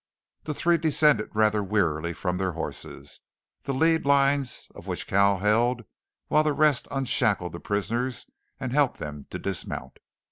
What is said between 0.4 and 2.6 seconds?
The three descended rather wearily from their